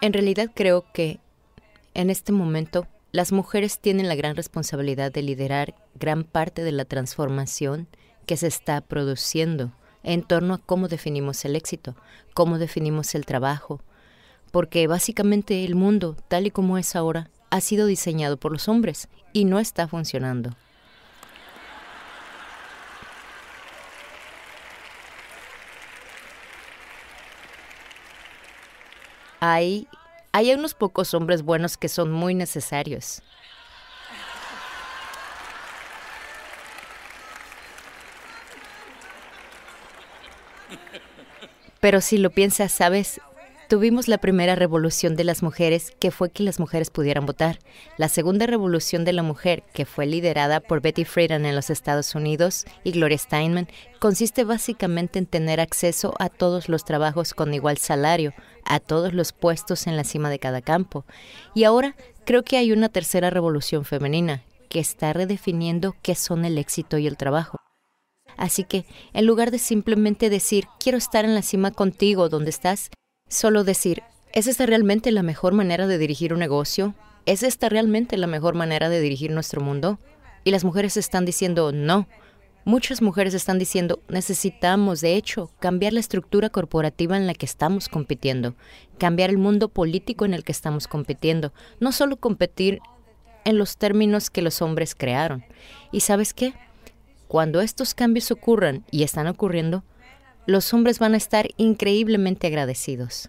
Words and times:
En 0.00 0.12
realidad 0.12 0.50
creo 0.54 0.84
que 0.92 1.18
en 1.94 2.10
este 2.10 2.30
momento 2.30 2.86
las 3.10 3.32
mujeres 3.32 3.80
tienen 3.80 4.06
la 4.06 4.14
gran 4.14 4.36
responsabilidad 4.36 5.10
de 5.10 5.22
liderar 5.22 5.74
gran 5.98 6.22
parte 6.22 6.62
de 6.62 6.70
la 6.70 6.84
transformación 6.84 7.88
que 8.24 8.36
se 8.36 8.46
está 8.46 8.80
produciendo 8.80 9.72
en 10.04 10.22
torno 10.22 10.54
a 10.54 10.58
cómo 10.58 10.86
definimos 10.86 11.44
el 11.44 11.56
éxito, 11.56 11.96
cómo 12.32 12.58
definimos 12.58 13.16
el 13.16 13.26
trabajo, 13.26 13.80
porque 14.52 14.86
básicamente 14.86 15.64
el 15.64 15.74
mundo, 15.74 16.16
tal 16.28 16.46
y 16.46 16.52
como 16.52 16.78
es 16.78 16.94
ahora, 16.94 17.30
ha 17.50 17.60
sido 17.60 17.86
diseñado 17.86 18.36
por 18.36 18.52
los 18.52 18.68
hombres 18.68 19.08
y 19.32 19.46
no 19.46 19.58
está 19.58 19.88
funcionando. 19.88 20.50
Hay, 29.40 29.88
hay 30.32 30.52
unos 30.52 30.74
pocos 30.74 31.14
hombres 31.14 31.42
buenos 31.42 31.76
que 31.76 31.88
son 31.88 32.10
muy 32.10 32.34
necesarios. 32.34 33.22
Pero 41.80 42.00
si 42.00 42.18
lo 42.18 42.30
piensas, 42.30 42.72
sabes, 42.72 43.20
Tuvimos 43.68 44.08
la 44.08 44.16
primera 44.16 44.54
revolución 44.54 45.14
de 45.14 45.24
las 45.24 45.42
mujeres, 45.42 45.92
que 46.00 46.10
fue 46.10 46.30
que 46.30 46.42
las 46.42 46.58
mujeres 46.58 46.88
pudieran 46.88 47.26
votar. 47.26 47.58
La 47.98 48.08
segunda 48.08 48.46
revolución 48.46 49.04
de 49.04 49.12
la 49.12 49.22
mujer, 49.22 49.62
que 49.74 49.84
fue 49.84 50.06
liderada 50.06 50.60
por 50.60 50.80
Betty 50.80 51.04
Friedan 51.04 51.44
en 51.44 51.54
los 51.54 51.68
Estados 51.68 52.14
Unidos 52.14 52.64
y 52.82 52.92
Gloria 52.92 53.18
Steinman, 53.18 53.68
consiste 53.98 54.44
básicamente 54.44 55.18
en 55.18 55.26
tener 55.26 55.60
acceso 55.60 56.14
a 56.18 56.30
todos 56.30 56.70
los 56.70 56.86
trabajos 56.86 57.34
con 57.34 57.52
igual 57.52 57.76
salario, 57.76 58.32
a 58.64 58.80
todos 58.80 59.12
los 59.12 59.34
puestos 59.34 59.86
en 59.86 59.98
la 59.98 60.04
cima 60.04 60.30
de 60.30 60.38
cada 60.38 60.62
campo. 60.62 61.04
Y 61.54 61.64
ahora 61.64 61.94
creo 62.24 62.44
que 62.44 62.56
hay 62.56 62.72
una 62.72 62.88
tercera 62.88 63.28
revolución 63.28 63.84
femenina, 63.84 64.44
que 64.70 64.80
está 64.80 65.12
redefiniendo 65.12 65.94
qué 66.00 66.14
son 66.14 66.46
el 66.46 66.56
éxito 66.56 66.96
y 66.96 67.06
el 67.06 67.18
trabajo. 67.18 67.58
Así 68.38 68.64
que, 68.64 68.86
en 69.12 69.26
lugar 69.26 69.50
de 69.50 69.58
simplemente 69.58 70.30
decir, 70.30 70.64
quiero 70.80 70.96
estar 70.96 71.26
en 71.26 71.34
la 71.34 71.42
cima 71.42 71.70
contigo 71.70 72.30
donde 72.30 72.48
estás, 72.48 72.90
Solo 73.28 73.62
decir, 73.62 74.02
¿es 74.32 74.46
esta 74.46 74.64
realmente 74.64 75.12
la 75.12 75.22
mejor 75.22 75.52
manera 75.52 75.86
de 75.86 75.98
dirigir 75.98 76.32
un 76.32 76.38
negocio? 76.38 76.94
¿Es 77.26 77.42
esta 77.42 77.68
realmente 77.68 78.16
la 78.16 78.26
mejor 78.26 78.54
manera 78.54 78.88
de 78.88 79.02
dirigir 79.02 79.32
nuestro 79.32 79.60
mundo? 79.60 79.98
Y 80.44 80.50
las 80.50 80.64
mujeres 80.64 80.96
están 80.96 81.26
diciendo 81.26 81.70
no. 81.70 82.08
Muchas 82.64 83.02
mujeres 83.02 83.34
están 83.34 83.58
diciendo 83.58 84.00
necesitamos, 84.08 85.02
de 85.02 85.14
hecho, 85.14 85.50
cambiar 85.60 85.92
la 85.92 86.00
estructura 86.00 86.48
corporativa 86.48 87.18
en 87.18 87.26
la 87.26 87.34
que 87.34 87.44
estamos 87.44 87.90
compitiendo, 87.90 88.54
cambiar 88.98 89.28
el 89.28 89.36
mundo 89.36 89.68
político 89.68 90.24
en 90.24 90.32
el 90.32 90.42
que 90.42 90.52
estamos 90.52 90.88
compitiendo, 90.88 91.52
no 91.80 91.92
solo 91.92 92.16
competir 92.16 92.80
en 93.44 93.58
los 93.58 93.76
términos 93.76 94.30
que 94.30 94.40
los 94.40 94.62
hombres 94.62 94.94
crearon. 94.94 95.44
¿Y 95.92 96.00
sabes 96.00 96.32
qué? 96.32 96.54
Cuando 97.26 97.60
estos 97.60 97.92
cambios 97.92 98.30
ocurran, 98.30 98.84
y 98.90 99.02
están 99.02 99.26
ocurriendo, 99.26 99.84
los 100.48 100.72
hombres 100.72 100.98
van 100.98 101.12
a 101.12 101.18
estar 101.18 101.46
increíblemente 101.58 102.46
agradecidos. 102.46 103.28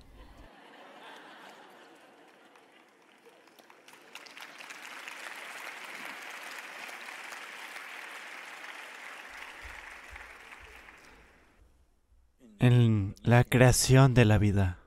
En 12.59 13.15
la 13.21 13.43
creación 13.43 14.13
de 14.13 14.23
la 14.23 14.37
vida, 14.37 14.79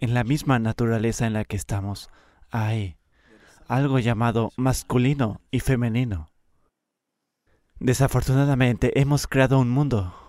en 0.00 0.12
la 0.12 0.22
misma 0.22 0.58
naturaleza 0.58 1.26
en 1.26 1.32
la 1.32 1.46
que 1.46 1.56
estamos, 1.56 2.10
hay 2.50 2.98
algo 3.68 3.98
llamado 4.00 4.52
masculino 4.58 5.40
y 5.50 5.60
femenino. 5.60 6.28
Desafortunadamente 7.78 9.00
hemos 9.00 9.26
creado 9.26 9.58
un 9.58 9.70
mundo 9.70 10.23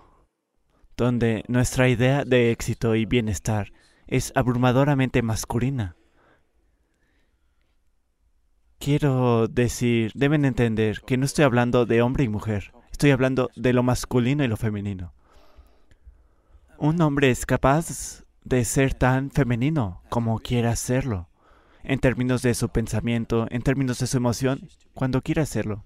donde 0.98 1.44
nuestra 1.48 1.90
idea 1.90 2.24
de 2.24 2.52
éxito 2.52 2.96
y 2.96 3.06
bienestar 3.06 3.72
es 4.08 4.32
abrumadoramente 4.36 5.22
masculina. 5.22 5.96
Quiero 8.80 9.48
decir, 9.48 10.12
deben 10.14 10.46
entender 10.46 11.02
que 11.02 11.18
no 11.18 11.26
estoy 11.26 11.46
hablando 11.46 11.86
de 11.86 12.02
hombre 12.02 12.24
y 12.24 12.30
mujer, 12.30 12.72
estoy 12.92 13.12
hablando 13.12 13.50
de 13.56 13.74
lo 13.74 13.84
masculino 13.84 14.44
y 14.44 14.48
lo 14.48 14.58
femenino. 14.58 15.14
Un 16.78 17.02
hombre 17.02 17.32
es 17.32 17.46
capaz 17.46 18.24
de 18.44 18.64
ser 18.64 18.94
tan 18.94 19.32
femenino 19.32 20.04
como 20.10 20.40
quiera 20.40 20.72
hacerlo, 20.72 21.30
en 21.84 22.00
términos 22.00 22.42
de 22.42 22.54
su 22.54 22.70
pensamiento, 22.70 23.48
en 23.50 23.62
términos 23.62 24.00
de 24.00 24.08
su 24.08 24.18
emoción, 24.18 24.70
cuando 24.94 25.22
quiera 25.22 25.44
hacerlo. 25.44 25.84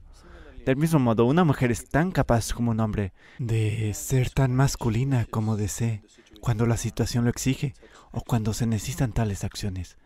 Del 0.69 0.78
mismo 0.78 1.00
modo, 1.00 1.25
una 1.25 1.44
mujer 1.44 1.72
es 1.72 1.90
tan 1.90 2.12
capaz 2.12 2.53
como 2.53 2.69
un 2.69 2.80
hombre 2.80 3.12
de 3.40 3.91
ser 3.96 4.30
tan 4.30 4.53
masculina 4.53 5.25
como 5.25 5.57
desee 5.57 6.03
cuando 6.41 6.68
la 6.68 6.78
situación 6.78 7.24
lo 7.24 7.31
exige 7.31 7.74
o 8.12 8.22
cuando 8.22 8.53
se 8.53 8.68
necesitan 8.68 9.12
tales 9.12 9.44
acciones. 9.44 9.97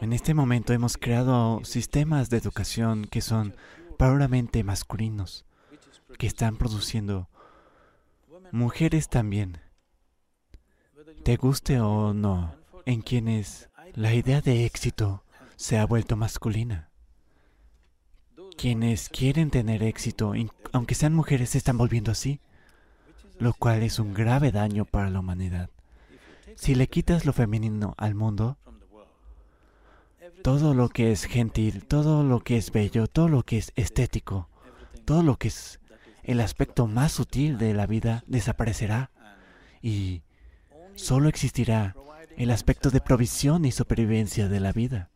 En 0.00 0.12
este 0.12 0.34
momento 0.34 0.72
hemos 0.72 0.96
creado 0.96 1.60
sistemas 1.62 2.28
de 2.28 2.38
educación 2.38 3.04
que 3.04 3.20
son 3.20 3.54
puramente 4.00 4.64
masculinos, 4.64 5.44
que 6.18 6.26
están 6.26 6.56
produciendo 6.56 7.28
mujeres 8.50 9.08
también, 9.08 9.60
te 11.22 11.36
guste 11.36 11.78
o 11.78 12.14
no, 12.14 12.56
en 12.84 13.00
quienes 13.00 13.70
la 13.92 14.12
idea 14.12 14.40
de 14.40 14.64
éxito 14.64 15.22
se 15.54 15.78
ha 15.78 15.86
vuelto 15.86 16.16
masculina. 16.16 16.90
Quienes 18.56 19.08
quieren 19.08 19.50
tener 19.50 19.82
éxito, 19.82 20.32
aunque 20.72 20.94
sean 20.94 21.14
mujeres, 21.14 21.50
se 21.50 21.58
están 21.58 21.78
volviendo 21.78 22.12
así, 22.12 22.40
lo 23.38 23.52
cual 23.52 23.82
es 23.82 23.98
un 23.98 24.14
grave 24.14 24.52
daño 24.52 24.84
para 24.84 25.10
la 25.10 25.20
humanidad. 25.20 25.70
Si 26.56 26.74
le 26.74 26.86
quitas 26.86 27.24
lo 27.24 27.32
femenino 27.32 27.94
al 27.98 28.14
mundo, 28.14 28.58
todo 30.42 30.74
lo 30.74 30.88
que 30.88 31.10
es 31.10 31.24
gentil, 31.24 31.84
todo 31.84 32.22
lo 32.22 32.40
que 32.40 32.56
es 32.56 32.70
bello, 32.70 33.06
todo 33.06 33.28
lo 33.28 33.42
que 33.42 33.58
es 33.58 33.72
estético, 33.76 34.48
todo 35.04 35.22
lo 35.22 35.36
que 35.36 35.48
es 35.48 35.80
el 36.22 36.40
aspecto 36.40 36.86
más 36.86 37.12
sutil 37.12 37.58
de 37.58 37.74
la 37.74 37.86
vida 37.86 38.24
desaparecerá 38.26 39.10
y 39.82 40.22
solo 40.94 41.28
existirá 41.28 41.96
el 42.36 42.50
aspecto 42.50 42.90
de 42.90 43.00
provisión 43.00 43.64
y 43.64 43.72
supervivencia 43.72 44.48
de 44.48 44.60
la 44.60 44.72
vida. 44.72 45.10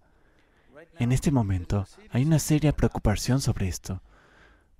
En 0.98 1.12
este 1.12 1.30
momento 1.30 1.86
hay 2.10 2.24
una 2.24 2.40
seria 2.40 2.72
preocupación 2.72 3.40
sobre 3.40 3.68
esto. 3.68 4.02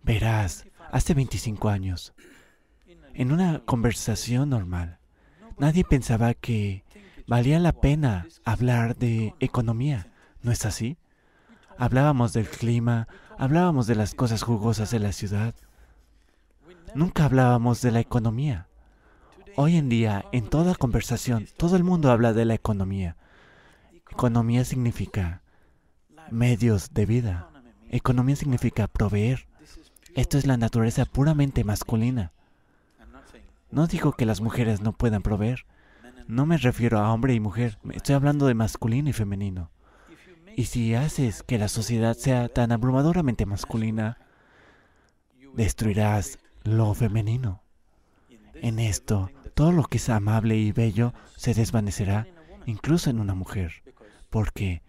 Verás, 0.03 0.67
hace 0.91 1.15
25 1.15 1.69
años, 1.69 2.13
en 3.15 3.31
una 3.31 3.61
conversación 3.61 4.51
normal, 4.51 4.99
nadie 5.59 5.85
pensaba 5.85 6.35
que 6.35 6.85
valía 7.29 7.61
la 7.61 7.73
pena 7.73 8.27
hablar 8.45 8.97
de 8.97 9.35
economía, 9.39 10.09
¿no 10.43 10.51
es 10.51 10.65
así? 10.65 10.99
Hablábamos 11.79 12.33
del 12.33 12.49
clima, 12.49 13.07
hablábamos 13.39 13.87
de 13.87 13.95
las 13.95 14.15
cosas 14.15 14.43
jugosas 14.43 14.91
de 14.91 14.99
la 14.99 15.13
ciudad. 15.13 15.55
Nunca 16.97 17.27
hablábamos 17.27 17.81
de 17.81 17.93
la 17.93 18.01
economía. 18.01 18.67
Hoy 19.55 19.77
en 19.77 19.89
día, 19.89 20.25
en 20.33 20.49
toda 20.49 20.75
conversación, 20.75 21.47
todo 21.57 21.77
el 21.77 21.85
mundo 21.85 22.11
habla 22.11 22.33
de 22.33 22.45
la 22.45 22.55
economía. 22.55 23.17
Economía 24.11 24.65
significa 24.65 25.43
medios 26.31 26.93
de 26.95 27.07
vida. 27.07 27.49
Economía 27.91 28.37
significa 28.37 28.87
proveer. 28.87 29.47
Esto 30.15 30.39
es 30.39 30.47
la 30.47 30.57
naturaleza 30.57 31.05
puramente 31.05 31.65
masculina. 31.65 32.33
No 33.71 33.87
digo 33.87 34.13
que 34.13 34.27
las 34.27 34.41
mujeres 34.41 34.81
no 34.81 34.93
puedan 34.93 35.23
proveer. 35.23 35.67
No 36.27 36.47
me 36.47 36.57
refiero 36.57 36.99
a 36.99 37.13
hombre 37.13 37.35
y 37.35 37.41
mujer. 37.41 37.79
Estoy 37.93 38.15
hablando 38.15 38.47
de 38.47 38.55
masculino 38.55 39.11
y 39.11 39.13
femenino. 39.13 39.71
Y 40.57 40.65
si 40.65 40.95
haces 40.95 41.43
que 41.43 41.59
la 41.59 41.69
sociedad 41.69 42.17
sea 42.17 42.49
tan 42.49 42.73
abrumadoramente 42.73 43.47
masculina, 43.47 44.19
destruirás 45.55 46.39
lo 46.65 46.95
femenino. 46.95 47.63
En 48.55 48.79
esto, 48.79 49.31
todo 49.55 49.73
lo 49.73 49.85
que 49.85 49.99
es 49.99 50.09
amable 50.09 50.57
y 50.57 50.73
bello 50.73 51.15
se 51.37 51.55
desvanecerá, 51.55 52.27
incluso 52.67 53.09
en 53.09 53.21
una 53.21 53.35
mujer, 53.35 53.83
porque 54.31 54.83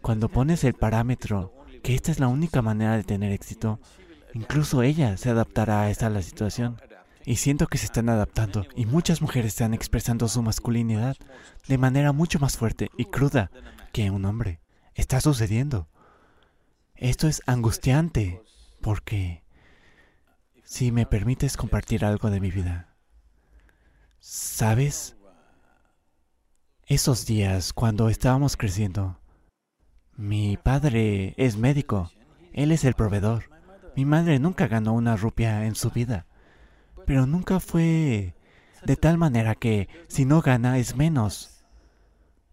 cuando 0.00 0.28
pones 0.28 0.64
el 0.64 0.74
parámetro 0.74 1.54
que 1.82 1.94
esta 1.94 2.10
es 2.10 2.20
la 2.20 2.28
única 2.28 2.62
manera 2.62 2.96
de 2.96 3.04
tener 3.04 3.32
éxito, 3.32 3.80
incluso 4.34 4.82
ella 4.82 5.16
se 5.16 5.30
adaptará 5.30 5.82
a 5.82 5.90
esta 5.90 6.10
la 6.10 6.22
situación. 6.22 6.80
Y 7.24 7.36
siento 7.36 7.66
que 7.66 7.78
se 7.78 7.84
están 7.84 8.08
adaptando 8.08 8.66
y 8.74 8.86
muchas 8.86 9.20
mujeres 9.20 9.52
están 9.52 9.74
expresando 9.74 10.26
su 10.26 10.42
masculinidad 10.42 11.16
de 11.68 11.78
manera 11.78 12.12
mucho 12.12 12.38
más 12.38 12.56
fuerte 12.56 12.90
y 12.96 13.04
cruda 13.04 13.50
que 13.92 14.10
un 14.10 14.24
hombre. 14.24 14.60
Está 14.94 15.20
sucediendo. 15.20 15.88
Esto 16.94 17.28
es 17.28 17.42
angustiante 17.46 18.42
porque 18.80 19.44
si 20.64 20.92
me 20.92 21.04
permites 21.06 21.56
compartir 21.56 22.04
algo 22.04 22.30
de 22.30 22.40
mi 22.40 22.50
vida, 22.50 22.94
¿sabes? 24.18 25.16
Esos 26.86 27.26
días, 27.26 27.72
cuando 27.72 28.08
estábamos 28.08 28.56
creciendo, 28.56 29.19
mi 30.20 30.58
padre 30.58 31.32
es 31.38 31.56
médico, 31.56 32.12
él 32.52 32.72
es 32.72 32.84
el 32.84 32.92
proveedor. 32.92 33.44
Mi 33.96 34.04
madre 34.04 34.38
nunca 34.38 34.68
ganó 34.68 34.92
una 34.92 35.16
rupia 35.16 35.64
en 35.64 35.74
su 35.74 35.90
vida, 35.90 36.26
pero 37.06 37.26
nunca 37.26 37.58
fue 37.58 38.34
de 38.84 38.96
tal 38.96 39.16
manera 39.16 39.54
que 39.54 39.88
si 40.08 40.26
no 40.26 40.42
gana 40.42 40.76
es 40.76 40.94
menos. 40.94 41.64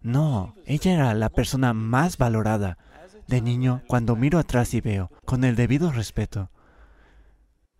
No, 0.00 0.54
ella 0.64 0.94
era 0.94 1.14
la 1.14 1.28
persona 1.28 1.74
más 1.74 2.16
valorada. 2.16 2.78
De 3.26 3.42
niño, 3.42 3.82
cuando 3.86 4.16
miro 4.16 4.38
atrás 4.38 4.72
y 4.72 4.80
veo, 4.80 5.10
con 5.26 5.44
el 5.44 5.54
debido 5.54 5.92
respeto, 5.92 6.50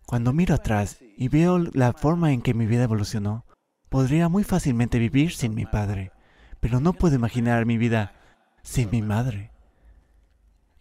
cuando 0.05 0.33
miro 0.33 0.53
atrás 0.53 0.99
y 1.17 1.29
veo 1.29 1.57
la 1.57 1.93
forma 1.93 2.31
en 2.31 2.43
que 2.43 2.53
mi 2.53 2.67
vida 2.67 2.83
evolucionó, 2.83 3.47
podría 3.89 4.29
muy 4.29 4.43
fácilmente 4.43 4.99
vivir 4.99 5.31
sin 5.31 5.55
mi 5.55 5.65
padre, 5.65 6.11
pero 6.59 6.79
no 6.79 6.93
puedo 6.93 7.15
imaginar 7.15 7.65
mi 7.65 7.79
vida 7.79 8.13
sin 8.61 8.91
mi 8.91 9.01
madre. 9.01 9.49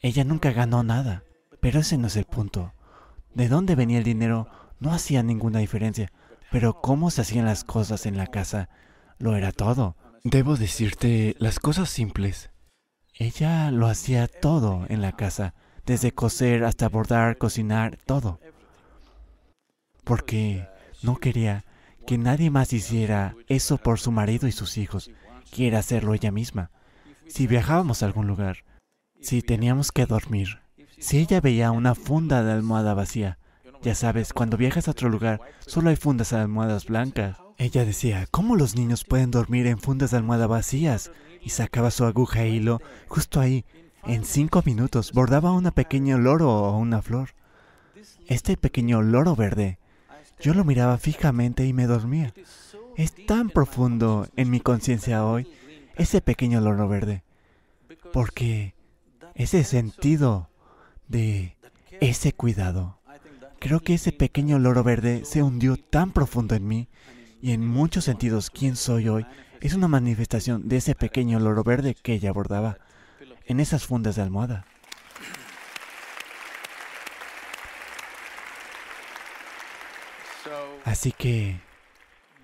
Ella 0.01 0.25
nunca 0.25 0.53
ganó 0.53 0.83
nada, 0.83 1.25
pero 1.61 1.81
ese 1.81 1.99
no 1.99 2.07
es 2.07 2.17
el 2.17 2.25
punto. 2.25 2.75
De 3.35 3.49
dónde 3.49 3.75
venía 3.75 3.99
el 3.99 4.05
dinero 4.05 4.49
no 4.79 4.93
hacía 4.93 5.23
ninguna 5.23 5.59
diferencia, 5.59 6.13
pero 6.51 6.81
cómo 6.81 7.11
se 7.11 7.23
hacían 7.23 7.45
las 7.45 7.65
cosas 7.65 8.07
en 8.07 8.17
la 8.17 8.27
casa 8.27 8.69
lo 9.19 9.37
era 9.37 9.53
todo. 9.53 9.97
Debo 10.25 10.57
decirte 10.57 11.35
las 11.39 11.59
cosas 11.59 11.91
simples. 11.91 12.51
Ella 13.15 13.71
lo 13.71 13.89
hacía 13.89 14.29
todo 14.29 14.87
en 14.89 15.03
la 15.03 15.13
casa, 15.13 15.55
desde 15.85 16.13
coser 16.13 16.65
hasta 16.65 16.89
bordar, 16.89 17.39
cocinar, 17.39 17.97
todo. 17.97 18.41
Porque 20.05 20.69
no 21.03 21.17
quería 21.17 21.65
que 22.07 22.19
nadie 22.19 22.51
más 22.51 22.73
hiciera 22.73 23.35
eso 23.49 23.77
por 23.77 23.99
su 23.99 24.13
marido 24.13 24.47
y 24.47 24.53
sus 24.53 24.79
hijos. 24.79 25.11
Quiere 25.51 25.77
hacerlo 25.77 26.15
ella 26.15 26.31
misma. 26.31 26.71
Si 27.27 27.47
viajábamos 27.47 28.03
a 28.03 28.07
algún 28.07 28.27
lugar, 28.27 28.65
si 29.21 29.43
teníamos 29.43 29.93
que 29.93 30.07
dormir, 30.07 30.61
si 30.99 31.19
ella 31.19 31.41
veía 31.41 31.71
una 31.71 31.95
funda 31.95 32.43
de 32.43 32.53
almohada 32.53 32.95
vacía, 32.95 33.39
ya 33.83 33.95
sabes, 33.95 34.33
cuando 34.33 34.57
viajas 34.57 34.89
a 34.89 34.91
otro 34.91 35.09
lugar, 35.09 35.41
solo 35.61 35.91
hay 35.91 35.97
fundas 35.97 36.31
de 36.31 36.39
almohadas 36.39 36.87
blancas. 36.87 37.39
Ella 37.59 37.85
decía, 37.85 38.27
¿cómo 38.31 38.57
los 38.57 38.75
niños 38.75 39.05
pueden 39.05 39.31
dormir 39.31 39.67
en 39.67 39.79
fundas 39.79 40.11
de 40.11 40.17
almohada 40.17 40.47
vacías? 40.49 41.13
Y 41.43 41.51
sacaba 41.51 41.93
su 41.93 42.05
aguja 42.05 42.43
e 42.43 42.51
hilo 42.51 42.81
justo 43.07 43.41
ahí. 43.41 43.65
En 44.05 44.25
cinco 44.25 44.63
minutos 44.65 45.13
bordaba 45.13 45.53
una 45.53 45.71
pequeña 45.71 46.17
loro 46.17 46.51
o 46.51 46.77
una 46.77 47.03
flor. 47.03 47.31
Este 48.27 48.57
pequeño 48.57 49.01
loro 49.03 49.37
verde, 49.37 49.79
yo 50.41 50.55
lo 50.55 50.65
miraba 50.65 50.99
fijamente 50.99 51.65
y 51.65 51.73
me 51.73 51.87
dormía. 51.87 52.33
Es 52.97 53.15
tan 53.27 53.51
profundo 53.51 54.27
en 54.37 54.51
mi 54.51 54.61
conciencia 54.61 55.25
hoy 55.25 55.49
ese 55.97 56.21
pequeño 56.21 56.61
loro 56.61 56.89
verde. 56.89 57.23
Porque 58.13 58.75
ese 59.39 59.65
sentido 59.65 60.51
de 61.07 61.57
ese 62.01 62.33
cuidado. 62.33 62.99
Creo 63.61 63.81
que 63.81 63.95
ese 63.95 64.13
pequeño 64.13 64.59
loro 64.59 64.85
verde 64.85 65.25
se 65.25 65.43
hundió 65.43 65.77
tan 65.77 66.13
profundo 66.13 66.55
en 66.55 66.67
mí 66.67 66.89
y 67.41 67.53
en 67.53 67.67
muchos 67.67 68.05
sentidos 68.05 68.51
quién 68.51 68.77
soy 68.77 69.09
hoy 69.09 69.27
es 69.61 69.75
una 69.75 69.89
manifestación 69.89 70.69
de 70.69 70.77
ese 70.77 70.95
pequeño 70.95 71.41
loro 71.41 71.65
verde 71.65 71.95
que 71.95 72.15
ella 72.15 72.33
bordaba 72.33 72.79
en 73.47 73.61
esas 73.61 73.87
fundas 73.87 74.17
de 74.17 74.23
almohada. 74.23 74.67
Así 80.85 81.13
que 81.13 81.61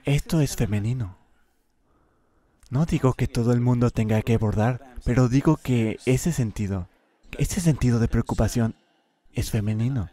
esto 0.04 0.40
es 0.40 0.54
femenino. 0.54 1.16
No 2.70 2.86
digo 2.86 3.14
que 3.14 3.26
todo 3.26 3.52
el 3.52 3.60
mundo 3.60 3.90
tenga 3.90 4.20
que 4.22 4.36
bordar, 4.36 4.93
pero 5.04 5.28
digo 5.28 5.56
que 5.56 5.98
ese 6.06 6.32
sentido, 6.32 6.88
ese 7.38 7.60
sentido 7.60 7.98
de 7.98 8.08
preocupación 8.08 8.74
es 9.32 9.50
femenino. 9.50 10.08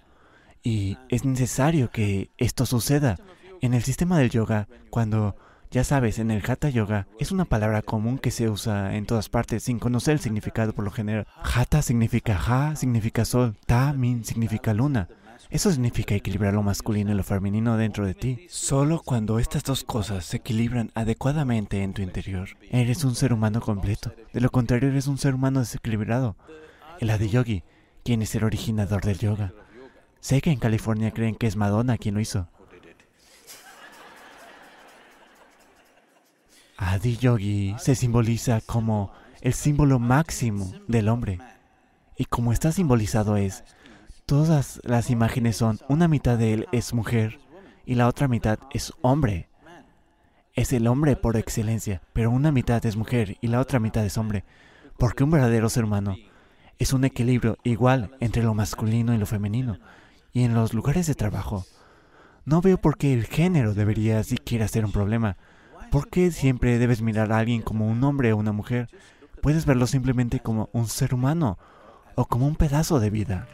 Y 0.63 0.97
es 1.09 1.25
necesario 1.25 1.89
que 1.89 2.29
esto 2.37 2.65
suceda. 2.65 3.17
En 3.61 3.73
el 3.73 3.83
sistema 3.83 4.19
del 4.19 4.29
yoga, 4.29 4.67
cuando, 4.89 5.35
ya 5.71 5.83
sabes, 5.83 6.19
en 6.19 6.29
el 6.29 6.43
hatha 6.49 6.69
yoga, 6.69 7.07
es 7.19 7.31
una 7.31 7.45
palabra 7.45 7.81
común 7.81 8.19
que 8.19 8.31
se 8.31 8.49
usa 8.49 8.95
en 8.95 9.05
todas 9.05 9.29
partes 9.29 9.63
sin 9.63 9.79
conocer 9.79 10.13
el 10.13 10.19
significado 10.19 10.73
por 10.73 10.83
lo 10.83 10.91
general. 10.91 11.27
Hatha 11.41 11.81
significa 11.81 12.39
ha, 12.45 12.75
significa 12.75 13.25
sol, 13.25 13.55
ta, 13.65 13.93
min 13.93 14.23
significa 14.25 14.73
luna. 14.73 15.07
Eso 15.49 15.71
significa 15.71 16.15
equilibrar 16.15 16.53
lo 16.53 16.63
masculino 16.63 17.11
y 17.11 17.15
lo 17.15 17.23
femenino 17.23 17.75
dentro 17.77 18.05
de 18.05 18.13
ti. 18.13 18.45
Solo 18.49 19.01
cuando 19.03 19.39
estas 19.39 19.63
dos 19.63 19.83
cosas 19.83 20.25
se 20.25 20.37
equilibran 20.37 20.91
adecuadamente 20.95 21.83
en 21.83 21.93
tu 21.93 22.01
interior, 22.01 22.49
eres 22.69 23.03
un 23.03 23.15
ser 23.15 23.33
humano 23.33 23.59
completo. 23.59 24.13
De 24.33 24.39
lo 24.39 24.49
contrario, 24.49 24.89
eres 24.89 25.07
un 25.07 25.17
ser 25.17 25.33
humano 25.35 25.59
desequilibrado. 25.59 26.35
El 26.99 27.09
Adiyogi, 27.09 27.63
quien 28.03 28.21
es 28.21 28.33
el 28.35 28.43
originador 28.43 29.03
del 29.03 29.19
yoga. 29.19 29.53
Sé 30.21 30.39
que 30.41 30.51
en 30.51 30.59
California 30.59 31.11
creen 31.11 31.35
que 31.35 31.47
es 31.47 31.55
Madonna 31.55 31.97
quien 31.97 32.15
lo 32.15 32.21
hizo. 32.21 32.47
Adi 36.77 37.15
Yogi 37.17 37.75
se 37.77 37.93
simboliza 37.93 38.59
como 38.59 39.11
el 39.41 39.53
símbolo 39.53 39.99
máximo 39.99 40.73
del 40.87 41.09
hombre. 41.09 41.39
Y 42.17 42.25
como 42.25 42.51
está 42.53 42.71
simbolizado 42.71 43.37
es 43.37 43.63
Todas 44.31 44.79
las 44.85 45.09
imágenes 45.09 45.57
son, 45.57 45.79
una 45.89 46.07
mitad 46.07 46.37
de 46.37 46.53
él 46.53 46.67
es 46.71 46.93
mujer 46.93 47.41
y 47.85 47.95
la 47.95 48.07
otra 48.07 48.29
mitad 48.29 48.59
es 48.71 48.93
hombre. 49.01 49.49
Es 50.53 50.71
el 50.71 50.87
hombre 50.87 51.17
por 51.17 51.35
excelencia, 51.35 52.01
pero 52.13 52.31
una 52.31 52.49
mitad 52.53 52.85
es 52.85 52.95
mujer 52.95 53.35
y 53.41 53.47
la 53.47 53.59
otra 53.59 53.81
mitad 53.81 54.05
es 54.05 54.17
hombre. 54.17 54.45
Porque 54.97 55.25
un 55.25 55.31
verdadero 55.31 55.67
ser 55.67 55.83
humano 55.83 56.15
es 56.79 56.93
un 56.93 57.03
equilibrio 57.03 57.57
igual 57.65 58.15
entre 58.21 58.41
lo 58.41 58.53
masculino 58.53 59.13
y 59.13 59.17
lo 59.17 59.25
femenino. 59.25 59.79
Y 60.31 60.45
en 60.45 60.53
los 60.53 60.73
lugares 60.73 61.07
de 61.07 61.15
trabajo, 61.15 61.65
no 62.45 62.61
veo 62.61 62.77
por 62.77 62.97
qué 62.97 63.13
el 63.13 63.25
género 63.25 63.73
debería 63.73 64.23
siquiera 64.23 64.69
ser 64.69 64.85
un 64.85 64.93
problema. 64.93 65.35
¿Por 65.91 66.09
qué 66.09 66.31
siempre 66.31 66.79
debes 66.79 67.01
mirar 67.01 67.33
a 67.33 67.39
alguien 67.39 67.61
como 67.61 67.85
un 67.85 68.01
hombre 68.05 68.31
o 68.31 68.37
una 68.37 68.53
mujer? 68.53 68.87
Puedes 69.41 69.65
verlo 69.65 69.87
simplemente 69.87 70.39
como 70.39 70.69
un 70.71 70.87
ser 70.87 71.13
humano 71.13 71.57
o 72.15 72.27
como 72.27 72.47
un 72.47 72.55
pedazo 72.55 73.01
de 73.01 73.09
vida. 73.09 73.45